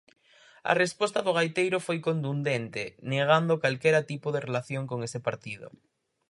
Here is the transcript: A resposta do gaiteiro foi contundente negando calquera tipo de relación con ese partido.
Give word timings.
A 0.71 0.73
resposta 0.83 1.19
do 1.23 1.35
gaiteiro 1.37 1.77
foi 1.87 1.97
contundente 2.07 2.83
negando 3.11 3.61
calquera 3.63 4.07
tipo 4.11 4.27
de 4.31 4.43
relación 4.47 4.83
con 4.91 4.99
ese 5.07 5.19
partido. 5.27 5.67